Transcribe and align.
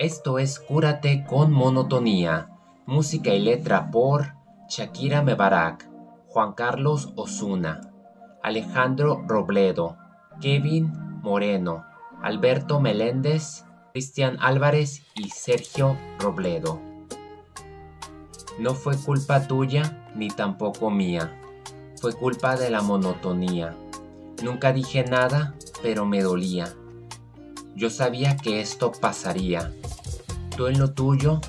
Esto 0.00 0.38
es 0.38 0.58
Cúrate 0.58 1.26
con 1.26 1.52
Monotonía, 1.52 2.48
música 2.86 3.34
y 3.34 3.40
letra 3.40 3.90
por 3.90 4.32
Shakira 4.66 5.20
Mebarak, 5.20 5.90
Juan 6.28 6.54
Carlos 6.54 7.12
Osuna, 7.16 7.82
Alejandro 8.42 9.22
Robledo, 9.28 9.98
Kevin 10.40 10.90
Moreno, 11.20 11.84
Alberto 12.22 12.80
Meléndez, 12.80 13.66
Cristian 13.92 14.38
Álvarez 14.40 15.02
y 15.14 15.28
Sergio 15.28 15.98
Robledo. 16.18 16.80
No 18.58 18.72
fue 18.72 18.96
culpa 18.96 19.46
tuya 19.46 20.10
ni 20.14 20.28
tampoco 20.28 20.90
mía, 20.90 21.38
fue 22.00 22.14
culpa 22.14 22.56
de 22.56 22.70
la 22.70 22.80
monotonía. 22.80 23.76
Nunca 24.42 24.72
dije 24.72 25.04
nada, 25.04 25.56
pero 25.82 26.06
me 26.06 26.22
dolía. 26.22 26.72
Yo 27.76 27.90
sabía 27.90 28.38
que 28.38 28.62
esto 28.62 28.92
pasaría 28.92 29.74
tú 30.60 30.66
en 30.66 30.78
lo 30.78 30.92
tuyo 30.92 31.40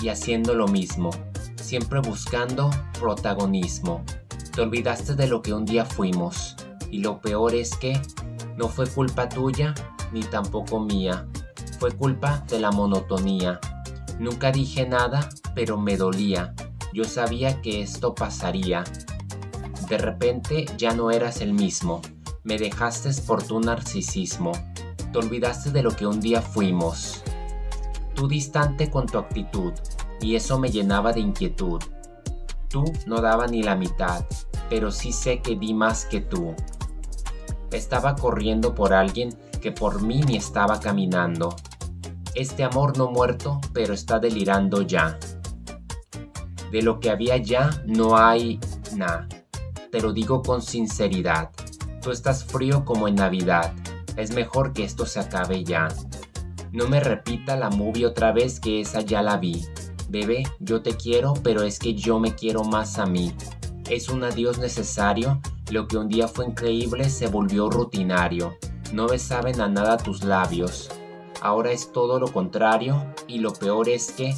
y 0.00 0.08
haciendo 0.08 0.54
lo 0.54 0.68
mismo, 0.68 1.10
siempre 1.56 2.00
buscando 2.00 2.70
protagonismo. 2.98 4.02
Te 4.54 4.62
olvidaste 4.62 5.14
de 5.16 5.26
lo 5.26 5.42
que 5.42 5.52
un 5.52 5.66
día 5.66 5.84
fuimos 5.84 6.56
y 6.90 7.00
lo 7.00 7.20
peor 7.20 7.54
es 7.54 7.76
que 7.76 8.00
no 8.56 8.68
fue 8.68 8.86
culpa 8.86 9.28
tuya 9.28 9.74
ni 10.14 10.22
tampoco 10.22 10.80
mía, 10.80 11.28
fue 11.78 11.92
culpa 11.92 12.42
de 12.48 12.58
la 12.58 12.70
monotonía. 12.70 13.60
Nunca 14.18 14.50
dije 14.50 14.88
nada, 14.88 15.28
pero 15.54 15.76
me 15.76 15.98
dolía. 15.98 16.54
Yo 16.94 17.04
sabía 17.04 17.60
que 17.60 17.82
esto 17.82 18.14
pasaría. 18.14 18.82
De 19.90 19.98
repente 19.98 20.64
ya 20.78 20.94
no 20.94 21.10
eras 21.10 21.42
el 21.42 21.52
mismo. 21.52 22.00
Me 22.44 22.56
dejaste 22.56 23.10
por 23.26 23.42
tu 23.42 23.60
narcisismo. 23.60 24.52
Te 25.12 25.18
olvidaste 25.18 25.70
de 25.70 25.82
lo 25.82 25.90
que 25.90 26.06
un 26.06 26.20
día 26.20 26.40
fuimos 26.40 27.22
tú 28.18 28.26
distante 28.26 28.90
con 28.90 29.06
tu 29.06 29.16
actitud, 29.16 29.72
y 30.20 30.34
eso 30.34 30.58
me 30.58 30.72
llenaba 30.72 31.12
de 31.12 31.20
inquietud. 31.20 31.80
Tú 32.68 32.82
no 33.06 33.20
daba 33.20 33.46
ni 33.46 33.62
la 33.62 33.76
mitad, 33.76 34.24
pero 34.68 34.90
sí 34.90 35.12
sé 35.12 35.40
que 35.40 35.54
di 35.54 35.72
más 35.72 36.04
que 36.04 36.20
tú. 36.20 36.52
Estaba 37.70 38.16
corriendo 38.16 38.74
por 38.74 38.92
alguien 38.92 39.38
que 39.62 39.70
por 39.70 40.02
mí 40.02 40.22
ni 40.22 40.36
estaba 40.36 40.80
caminando. 40.80 41.54
Este 42.34 42.64
amor 42.64 42.98
no 42.98 43.08
muerto, 43.08 43.60
pero 43.72 43.94
está 43.94 44.18
delirando 44.18 44.82
ya. 44.82 45.16
De 46.72 46.82
lo 46.82 46.98
que 46.98 47.10
había 47.10 47.36
ya 47.36 47.70
no 47.86 48.18
hay 48.18 48.58
nada. 48.96 49.28
Te 49.92 50.00
lo 50.00 50.12
digo 50.12 50.42
con 50.42 50.60
sinceridad. 50.60 51.50
Tú 52.02 52.10
estás 52.10 52.44
frío 52.44 52.84
como 52.84 53.06
en 53.06 53.14
Navidad. 53.14 53.72
Es 54.16 54.32
mejor 54.32 54.72
que 54.72 54.82
esto 54.82 55.06
se 55.06 55.20
acabe 55.20 55.62
ya. 55.62 55.86
No 56.72 56.86
me 56.86 57.00
repita 57.00 57.56
la 57.56 57.70
movie 57.70 58.04
otra 58.04 58.32
vez 58.32 58.60
que 58.60 58.80
esa 58.80 59.00
ya 59.00 59.22
la 59.22 59.38
vi. 59.38 59.64
Bebé, 60.10 60.44
yo 60.60 60.82
te 60.82 60.96
quiero, 60.96 61.34
pero 61.42 61.62
es 61.62 61.78
que 61.78 61.94
yo 61.94 62.18
me 62.18 62.34
quiero 62.34 62.62
más 62.62 62.98
a 62.98 63.06
mí. 63.06 63.32
Es 63.88 64.10
un 64.10 64.22
adiós 64.22 64.58
necesario, 64.58 65.40
lo 65.70 65.88
que 65.88 65.96
un 65.96 66.08
día 66.08 66.28
fue 66.28 66.46
increíble 66.46 67.08
se 67.08 67.28
volvió 67.28 67.70
rutinario. 67.70 68.56
No 68.92 69.06
me 69.06 69.18
saben 69.18 69.60
a 69.62 69.68
nada 69.68 69.96
tus 69.96 70.24
labios. 70.24 70.90
Ahora 71.40 71.72
es 71.72 71.90
todo 71.92 72.18
lo 72.18 72.30
contrario 72.32 73.14
y 73.26 73.38
lo 73.38 73.52
peor 73.52 73.88
es 73.88 74.12
que 74.12 74.34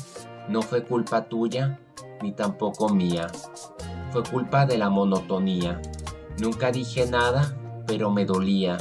no 0.49 0.63
fue 0.63 0.85
culpa 0.85 1.29
tuya 1.29 1.81
ni 2.23 2.33
tampoco 2.33 2.91
mía. 2.91 3.27
Fue 4.13 4.23
culpa 4.23 4.67
de 4.67 4.79
la 4.79 4.89
monotonía. 4.89 5.81
Nunca 6.39 6.71
dije 6.71 7.07
nada, 7.07 7.57
pero 7.87 8.11
me 8.11 8.25
dolía. 8.25 8.79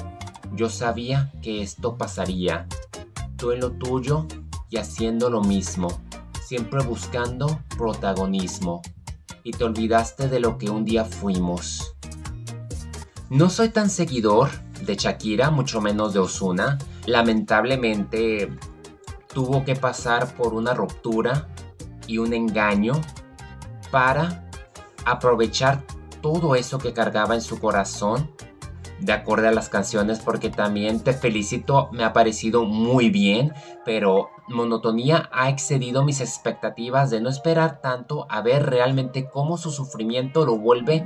Yo 0.55 0.70
sabía 0.70 1.31
que 1.42 1.61
esto 1.61 1.97
pasaría 1.97 2.67
tú 3.40 3.52
en 3.52 3.62
lo 3.62 3.72
tuyo 3.72 4.28
y 4.70 4.78
haciendo 4.78 5.30
lo 5.30 5.42
mismo, 5.42 5.88
siempre 6.45 6.83
buscando 6.83 7.61
protagonismo, 7.77 8.82
y 9.44 9.52
te 9.52 9.64
olvidaste 9.64 10.27
de 10.27 10.39
lo 10.39 10.58
que 10.58 10.70
un 10.70 10.86
día 10.86 11.05
fuimos. 11.05 11.95
No 13.30 13.50
soy 13.50 13.70
tan 13.70 13.89
seguidor 13.89 14.50
de 14.86 14.95
Shakira, 14.95 15.50
mucho 15.50 15.82
menos 15.82 16.14
de 16.14 16.20
Osuna. 16.20 16.77
Lamentablemente 17.05 18.50
tuvo 19.33 19.64
que 19.64 19.76
pasar 19.76 20.36
por 20.36 20.54
una 20.54 20.73
ruptura 20.73 21.48
y 22.06 22.17
un 22.17 22.33
engaño 22.33 22.94
para 23.92 24.50
aprovechar 25.06 25.83
todo 26.21 26.56
eso 26.56 26.77
que 26.80 26.94
cargaba 26.94 27.36
en 27.36 27.42
su 27.42 27.60
corazón 27.60 28.32
de 29.02 29.14
acorde 29.14 29.48
a 29.48 29.52
las 29.52 29.70
canciones 29.70 30.20
porque 30.20 30.49
también 30.49 30.99
te 30.99 31.14
felicito, 31.14 31.89
me 31.92 32.04
ha 32.04 32.14
parecido 32.14 32.65
muy 32.65 33.10
bien, 33.10 33.54
pero 33.86 34.30
Monotonía 34.48 35.30
ha 35.32 35.49
excedido 35.49 36.04
mis 36.04 36.21
expectativas 36.21 37.09
de 37.09 37.21
no 37.21 37.30
esperar 37.30 37.82
tanto 37.82 38.26
a 38.30 38.42
ver 38.42 38.65
realmente 38.70 39.30
cómo 39.30 39.58
su 39.58 39.71
sufrimiento 39.71 40.45
lo 40.45 40.58
vuelve 40.58 41.05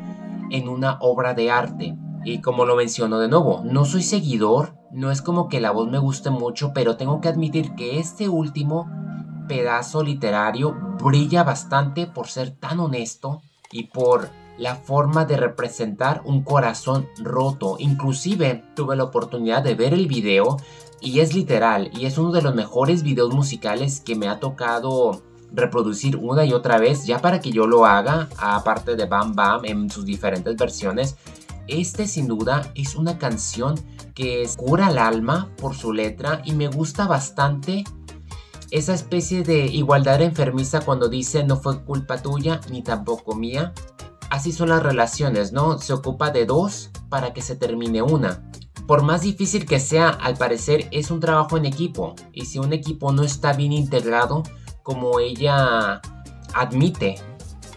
en 0.50 0.70
una 0.70 0.98
obra 1.02 1.34
de 1.34 1.52
arte. 1.52 1.96
Y 2.26 2.40
como 2.40 2.66
lo 2.66 2.76
menciono 2.76 3.20
de 3.20 3.28
nuevo, 3.28 3.62
no 3.66 3.86
soy 3.86 4.02
seguidor, 4.02 4.76
no 4.92 5.12
es 5.12 5.22
como 5.22 5.50
que 5.50 5.60
la 5.60 5.72
voz 5.72 5.90
me 5.90 6.00
guste 6.00 6.30
mucho, 6.30 6.72
pero 6.74 6.96
tengo 6.96 7.20
que 7.20 7.28
admitir 7.28 7.76
que 7.76 8.00
este 8.00 8.30
último 8.30 8.90
pedazo 9.48 10.04
literario 10.04 10.74
brilla 11.04 11.44
bastante 11.44 12.08
por 12.08 12.28
ser 12.28 12.52
tan 12.52 12.80
honesto 12.80 13.42
y 13.72 13.88
por 13.88 14.30
la 14.58 14.76
forma 14.76 15.26
de 15.26 15.38
representar 15.38 16.22
un 16.26 16.44
corazón 16.44 17.08
roto. 17.18 17.78
Inclusive 17.80 18.64
tuve 18.76 18.96
la 18.96 19.06
oportunidad 19.06 19.64
de 19.64 19.76
ver 19.76 19.94
el 19.94 20.08
video 20.08 20.58
y 21.02 21.20
es 21.20 21.34
literal 21.34 21.92
y 21.94 22.06
es 22.06 22.18
uno 22.18 22.32
de 22.32 22.42
los 22.42 22.56
mejores 22.56 23.04
videos 23.04 23.34
musicales 23.34 24.00
que 24.00 24.16
me 24.16 24.28
ha 24.28 24.40
tocado 24.40 25.22
reproducir 25.52 26.18
una 26.18 26.46
y 26.46 26.54
otra 26.54 26.80
vez 26.80 27.06
ya 27.06 27.20
para 27.20 27.40
que 27.40 27.52
yo 27.52 27.68
lo 27.68 27.86
haga 27.86 28.30
aparte 28.38 28.96
de 28.96 29.06
Bam 29.06 29.36
Bam 29.36 29.66
en 29.66 29.90
sus 29.90 30.06
diferentes 30.06 30.56
versiones. 30.56 31.16
Este 31.68 32.08
sin 32.08 32.28
duda 32.28 32.72
es 32.76 32.96
una 32.96 33.18
canción 33.18 33.76
que 34.14 34.48
cura 34.58 34.90
el 34.90 34.98
alma 34.98 35.50
por 35.58 35.76
su 35.76 35.94
letra 35.94 36.42
y 36.44 36.54
me 36.54 36.68
gusta 36.68 37.08
bastante 37.08 37.84
esa 38.74 38.96
especie 38.96 39.44
de 39.44 39.68
igualdad 39.68 40.22
enfermiza 40.22 40.82
cuando 40.82 41.08
dice 41.08 41.44
no 41.44 41.58
fue 41.58 41.84
culpa 41.84 42.18
tuya 42.22 42.60
ni 42.72 42.82
tampoco 42.82 43.36
mía 43.36 43.72
así 44.34 44.52
son 44.52 44.70
las 44.70 44.82
relaciones, 44.82 45.54
¿no? 45.54 45.78
Se 45.78 45.94
ocupa 45.94 46.32
de 46.32 46.48
dos 46.48 46.90
para 47.08 47.34
que 47.34 47.44
se 47.44 47.56
termine 47.56 48.02
una. 48.02 48.50
Por 48.88 49.04
más 49.04 49.22
difícil 49.22 49.68
que 49.68 49.80
sea, 49.80 50.10
al 50.10 50.38
parecer 50.38 50.88
es 50.90 51.12
un 51.12 51.20
trabajo 51.20 51.56
en 51.56 51.66
equipo. 51.66 52.16
Y 52.34 52.46
si 52.46 52.58
un 52.58 52.74
equipo 52.74 53.12
no 53.12 53.22
está 53.22 53.54
bien 53.54 53.72
integrado, 53.72 54.42
como 54.82 55.20
ella 55.20 56.02
admite, 56.56 57.22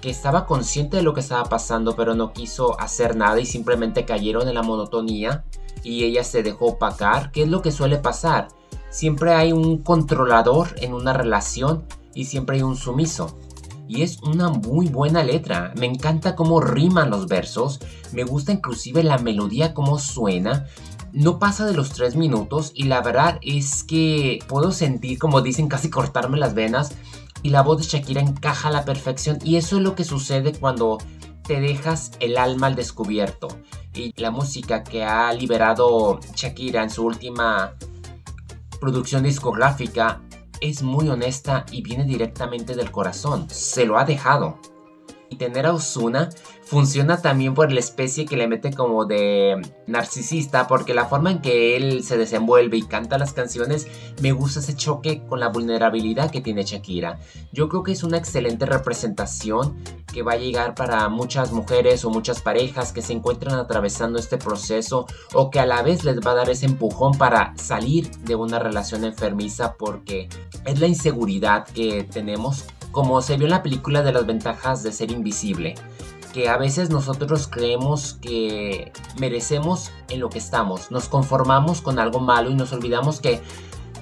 que 0.00 0.09
estaba 0.09 0.47
consciente 0.47 0.97
de 0.97 1.03
lo 1.03 1.12
que 1.12 1.21
estaba 1.21 1.44
pasando, 1.44 1.94
pero 1.94 2.15
no 2.15 2.33
quiso 2.33 2.81
hacer 2.81 3.17
nada 3.17 3.38
y 3.38 3.44
simplemente 3.44 4.06
cayeron 4.06 4.49
en 4.49 4.55
la 4.55 4.62
monotonía 4.62 5.44
y 5.83 6.05
ella 6.05 6.25
se 6.25 6.43
dejó 6.43 6.69
opacar, 6.69 7.33
¿qué 7.33 7.43
es 7.43 7.50
lo 7.50 7.61
que 7.61 7.71
suele 7.71 7.99
pasar? 7.99 8.49
Siempre 8.88 9.34
hay 9.34 9.53
un 9.53 9.83
controlador 9.83 10.69
en 10.78 10.94
una 10.94 11.12
relación 11.12 11.84
y 12.15 12.25
siempre 12.25 12.56
hay 12.56 12.62
un 12.62 12.77
sumiso 12.77 13.37
y 13.89 14.03
es 14.03 14.21
una 14.23 14.49
muy 14.49 14.89
buena 14.89 15.23
letra. 15.23 15.73
Me 15.77 15.87
encanta 15.87 16.35
cómo 16.35 16.61
riman 16.61 17.11
los 17.11 17.27
versos, 17.27 17.81
me 18.13 18.25
gusta 18.25 18.53
inclusive 18.53 19.03
la 19.03 19.19
melodía, 19.19 19.75
cómo 19.75 19.99
suena. 19.99 20.67
No 21.13 21.39
pasa 21.39 21.67
de 21.67 21.75
los 21.75 21.91
tres 21.91 22.17
minutos 22.17 22.73
y 22.75 22.85
la 22.85 23.01
verdad 23.01 23.39
es 23.43 23.85
que 23.85 24.41
puedo 24.49 24.73
sentir, 24.73 25.19
como 25.19 25.41
dicen, 25.41 25.69
casi 25.69 25.89
cortarme 25.89 26.39
las 26.39 26.55
venas 26.55 26.93
y 27.43 27.51
la 27.51 27.63
voz 27.63 27.79
de 27.79 27.85
Shakira 27.85 28.21
encaja 28.21 28.69
a 28.69 28.73
la 28.73 28.85
perfección 28.85 29.39
y 29.43 29.57
eso 29.57 29.77
es 29.77 29.83
lo 29.83 29.95
que 29.95 30.05
sucede 30.05 30.53
cuando 30.53 30.99
te 31.45 31.61
dejas 31.61 32.13
el 32.21 32.39
alma 32.39 32.67
al 32.67 32.75
descubierto. 32.75 33.49
Y 33.95 34.13
la 34.21 34.31
música 34.31 34.83
que 34.83 35.05
ha 35.05 35.33
liberado 35.33 36.21
Shakira 36.35 36.82
en 36.82 36.91
su 36.91 37.05
última 37.05 37.75
producción 38.81 39.23
discográfica 39.23 40.21
es 40.61 40.82
muy 40.82 41.08
honesta 41.08 41.67
y 41.70 41.82
viene 41.82 42.05
directamente 42.05 42.75
del 42.75 42.91
corazón. 42.91 43.49
Se 43.50 43.87
lo 43.87 43.99
ha 43.99 44.05
dejado. 44.05 44.58
Y 45.29 45.37
tener 45.37 45.67
a 45.67 45.73
Osuna 45.73 46.29
funciona 46.62 47.20
también 47.20 47.55
por 47.55 47.73
la 47.73 47.81
especie 47.81 48.26
que 48.26 48.37
le 48.37 48.47
mete 48.47 48.73
como 48.73 49.06
de 49.06 49.61
narcisista, 49.87 50.69
porque 50.69 50.94
la 50.94 51.06
forma 51.06 51.31
en 51.31 51.41
que 51.41 51.76
él 51.76 52.05
se 52.05 52.17
desenvuelve 52.17 52.76
y 52.76 52.82
canta 52.82 53.19
las 53.19 53.32
canciones, 53.32 53.88
me 54.20 54.32
gusta 54.32 54.61
ese 54.61 54.76
choque 54.76 55.25
con 55.26 55.41
la 55.41 55.49
vulnerabilidad 55.49 56.31
que 56.31 56.41
tiene 56.41 56.64
Shakira. 56.64 57.19
Yo 57.53 57.69
creo 57.69 57.82
que 57.82 57.93
es 57.93 58.05
una 58.05 58.19
excelente 58.19 58.67
representación 58.67 59.76
que 60.17 60.23
va 60.23 60.33
a 60.33 60.37
llegar 60.37 60.75
para 60.75 61.11
muchas 61.11 61.53
mujeres 61.53 62.03
o 62.07 62.11
muchas 62.11 62.41
parejas 62.41 62.91
que 62.91 63.03
se 63.03 63.13
encuentran 63.13 63.59
atravesando 63.59 64.19
este 64.19 64.39
proceso 64.39 65.05
o 65.35 65.51
que 65.51 65.61
a 65.61 65.67
la 65.67 65.83
vez 65.83 66.05
les 66.05 66.21
va 66.21 66.31
a 66.31 66.37
dar 66.37 66.49
ese 66.49 66.65
empujón 66.65 67.19
para 67.19 67.53
salir 67.59 68.11
de 68.23 68.35
una 68.35 68.59
relación 68.59 69.05
enfermiza 69.05 69.75
porque 69.75 70.31
es 70.65 70.81
la 70.81 70.87
inseguridad 70.87 71.67
que 71.67 72.05
tenemos 72.05 72.65
como 72.93 73.21
se 73.21 73.37
vio 73.37 73.45
en 73.45 73.51
la 73.51 73.63
película 73.63 74.03
de 74.03 74.11
las 74.11 74.25
ventajas 74.25 74.83
de 74.83 74.91
ser 74.91 75.11
invisible, 75.11 75.75
que 76.33 76.49
a 76.49 76.57
veces 76.57 76.89
nosotros 76.89 77.47
creemos 77.47 78.15
que 78.23 78.93
merecemos 79.19 79.91
en 80.09 80.21
lo 80.21 80.31
que 80.31 80.39
estamos, 80.39 80.91
nos 80.91 81.11
conformamos 81.11 81.83
con 81.83 81.99
algo 81.99 82.21
malo 82.21 82.49
y 82.49 82.55
nos 82.55 82.73
olvidamos 82.73 83.21
que 83.21 83.43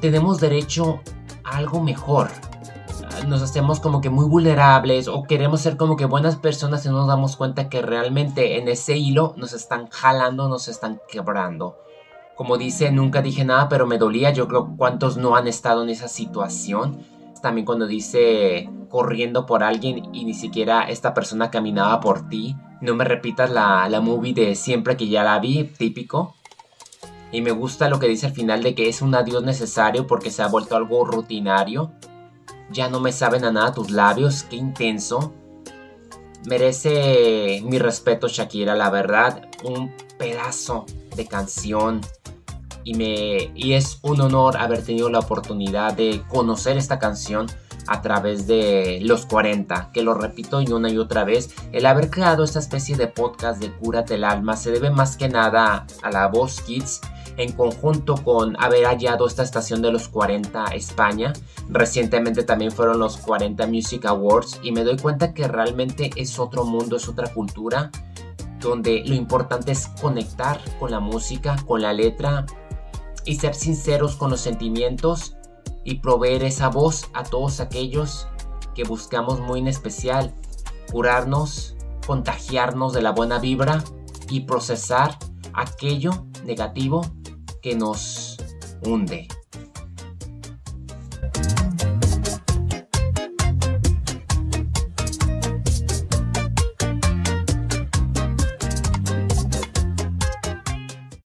tenemos 0.00 0.38
derecho 0.38 1.00
algo 1.42 1.82
mejor. 1.82 2.30
Nos 3.28 3.40
hacemos 3.40 3.80
como 3.80 4.00
que 4.02 4.10
muy 4.10 4.26
vulnerables 4.26 5.08
o 5.08 5.22
queremos 5.22 5.62
ser 5.62 5.78
como 5.78 5.96
que 5.96 6.04
buenas 6.04 6.36
personas 6.36 6.84
y 6.84 6.88
no 6.88 6.96
nos 6.96 7.08
damos 7.08 7.36
cuenta 7.36 7.70
que 7.70 7.80
realmente 7.80 8.58
en 8.58 8.68
ese 8.68 8.98
hilo 8.98 9.32
nos 9.38 9.54
están 9.54 9.88
jalando, 9.88 10.48
nos 10.48 10.68
están 10.68 11.00
quebrando. 11.08 11.78
Como 12.34 12.58
dice, 12.58 12.90
nunca 12.90 13.22
dije 13.22 13.44
nada, 13.44 13.68
pero 13.68 13.86
me 13.86 13.96
dolía. 13.96 14.30
Yo 14.30 14.46
creo 14.46 14.74
cuántos 14.76 15.16
no 15.16 15.36
han 15.36 15.46
estado 15.46 15.82
en 15.84 15.88
esa 15.88 16.08
situación. 16.08 16.98
También 17.40 17.64
cuando 17.64 17.86
dice 17.86 18.68
corriendo 18.88 19.46
por 19.46 19.62
alguien 19.62 20.14
y 20.14 20.24
ni 20.24 20.34
siquiera 20.34 20.82
esta 20.82 21.14
persona 21.14 21.50
caminaba 21.50 22.00
por 22.00 22.28
ti. 22.28 22.56
No 22.80 22.94
me 22.94 23.04
repitas 23.04 23.50
la, 23.50 23.88
la 23.88 24.00
movie 24.00 24.34
de 24.34 24.54
siempre 24.54 24.96
que 24.96 25.08
ya 25.08 25.24
la 25.24 25.38
vi, 25.38 25.64
típico. 25.64 26.34
Y 27.32 27.40
me 27.40 27.52
gusta 27.52 27.88
lo 27.88 27.98
que 27.98 28.08
dice 28.08 28.26
al 28.26 28.32
final 28.32 28.62
de 28.62 28.74
que 28.74 28.88
es 28.88 29.02
un 29.02 29.14
adiós 29.14 29.42
necesario 29.42 30.06
porque 30.06 30.30
se 30.30 30.42
ha 30.42 30.48
vuelto 30.48 30.76
algo 30.76 31.04
rutinario. 31.04 31.92
Ya 32.74 32.88
no 32.88 32.98
me 32.98 33.12
saben 33.12 33.44
a 33.44 33.52
nada 33.52 33.72
tus 33.72 33.90
labios, 33.90 34.42
qué 34.42 34.56
intenso. 34.56 35.32
Merece 36.46 37.62
mi 37.64 37.78
respeto 37.78 38.26
Shakira, 38.28 38.74
la 38.74 38.90
verdad, 38.90 39.48
un 39.62 39.94
pedazo 40.18 40.84
de 41.16 41.26
canción 41.26 42.00
y, 42.82 42.94
me, 42.94 43.52
y 43.54 43.74
es 43.74 44.00
un 44.02 44.20
honor 44.20 44.56
haber 44.56 44.84
tenido 44.84 45.08
la 45.08 45.20
oportunidad 45.20 45.94
de 45.94 46.22
conocer 46.28 46.76
esta 46.76 46.98
canción 46.98 47.46
a 47.86 48.02
través 48.02 48.46
de 48.48 48.98
los 49.02 49.24
40, 49.26 49.90
que 49.92 50.02
lo 50.02 50.14
repito 50.14 50.60
y 50.60 50.72
una 50.72 50.90
y 50.90 50.98
otra 50.98 51.24
vez, 51.24 51.54
el 51.72 51.86
haber 51.86 52.10
creado 52.10 52.42
esta 52.42 52.58
especie 52.58 52.96
de 52.96 53.06
podcast 53.06 53.60
de 53.60 53.72
Cúrate 53.72 54.16
el 54.16 54.24
alma 54.24 54.56
se 54.56 54.72
debe 54.72 54.90
más 54.90 55.16
que 55.16 55.28
nada 55.28 55.86
a 56.02 56.10
la 56.10 56.26
voz 56.26 56.60
Kids 56.62 57.00
en 57.36 57.52
conjunto 57.52 58.16
con 58.16 58.56
haber 58.62 58.84
hallado 58.86 59.26
esta 59.26 59.42
estación 59.42 59.82
de 59.82 59.92
los 59.92 60.08
40 60.08 60.64
España. 60.74 61.32
Recientemente 61.68 62.42
también 62.44 62.70
fueron 62.70 62.98
los 62.98 63.16
40 63.18 63.66
Music 63.66 64.04
Awards 64.06 64.60
y 64.62 64.72
me 64.72 64.84
doy 64.84 64.96
cuenta 64.96 65.34
que 65.34 65.48
realmente 65.48 66.10
es 66.16 66.38
otro 66.38 66.64
mundo, 66.64 66.96
es 66.96 67.08
otra 67.08 67.32
cultura, 67.32 67.90
donde 68.60 69.02
lo 69.06 69.14
importante 69.14 69.72
es 69.72 69.88
conectar 70.00 70.60
con 70.78 70.90
la 70.90 71.00
música, 71.00 71.56
con 71.66 71.82
la 71.82 71.92
letra 71.92 72.46
y 73.24 73.36
ser 73.36 73.54
sinceros 73.54 74.16
con 74.16 74.30
los 74.30 74.40
sentimientos 74.40 75.36
y 75.84 75.96
proveer 75.96 76.44
esa 76.44 76.68
voz 76.68 77.10
a 77.14 77.24
todos 77.24 77.60
aquellos 77.60 78.28
que 78.74 78.84
buscamos 78.84 79.40
muy 79.40 79.60
en 79.60 79.68
especial, 79.68 80.34
curarnos, 80.90 81.76
contagiarnos 82.06 82.92
de 82.92 83.02
la 83.02 83.12
buena 83.12 83.38
vibra 83.38 83.82
y 84.28 84.40
procesar 84.40 85.18
aquello 85.52 86.26
negativo 86.44 87.02
que 87.64 87.74
nos 87.74 88.36
hunde. 88.82 89.26